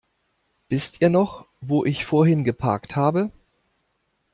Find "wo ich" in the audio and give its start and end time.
1.61-2.05